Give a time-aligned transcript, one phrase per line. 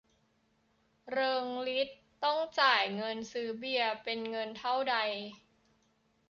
[1.11, 1.45] เริง
[1.79, 4.95] ฤทธิ์ต้องจ่ายเงินซื้อเบียร์เป็นเงินเท่าใด